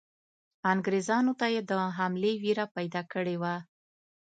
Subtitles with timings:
[0.71, 3.55] انګریزانو ته یې د حملې وېره پیدا کړې وه.